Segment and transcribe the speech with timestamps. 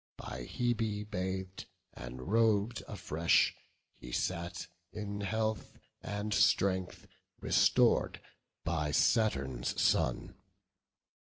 [0.17, 3.53] By Hebe bath'd, and rob'd afresh,
[3.93, 7.05] he sat In health and strength
[7.39, 8.19] restor'd,
[8.65, 10.33] by Saturn's son.